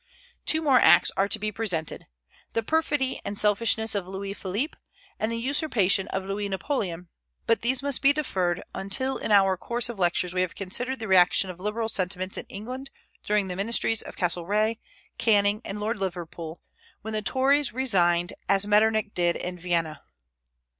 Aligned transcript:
Two 0.47 0.63
more 0.63 0.79
acts 0.79 1.11
are 1.15 1.27
to 1.27 1.37
be 1.37 1.51
presented, 1.51 2.07
the 2.53 2.63
perfidy 2.63 3.21
and 3.23 3.37
selfishness 3.37 3.93
of 3.93 4.07
Louis 4.07 4.33
Philippe, 4.33 4.75
and 5.19 5.31
the 5.31 5.37
usurpation 5.37 6.07
of 6.07 6.25
Louis 6.25 6.49
Napoleon; 6.49 7.09
but 7.45 7.61
these 7.61 7.83
must 7.83 8.01
be 8.01 8.11
deferred 8.11 8.63
until 8.73 9.17
in 9.17 9.31
our 9.31 9.55
course 9.57 9.89
of 9.89 9.99
lectures 9.99 10.33
we 10.33 10.41
have 10.41 10.55
considered 10.55 10.97
the 10.97 11.07
reaction 11.07 11.51
of 11.51 11.59
liberal 11.59 11.87
sentiments 11.87 12.35
in 12.35 12.47
England 12.47 12.89
during 13.25 13.47
the 13.47 13.55
ministries 13.55 14.01
of 14.01 14.15
Castlereagh, 14.17 14.77
Canning, 15.19 15.61
and 15.63 15.79
Lord 15.79 15.99
Liverpool, 15.99 16.63
when 17.03 17.13
the 17.13 17.21
Tories 17.21 17.71
resigned, 17.71 18.33
as 18.49 18.65
Metternich 18.65 19.11
did 19.13 19.35
in 19.35 19.55
Vienna. 19.59 20.01